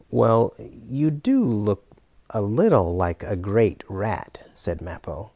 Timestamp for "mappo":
4.81-5.29